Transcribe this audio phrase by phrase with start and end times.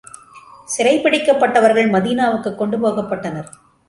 [0.65, 3.49] சிறை பிடிக்கப்பட்டவர்கள் மதீனாவுக்குக் கொண்டு போகப்பட்டனர்.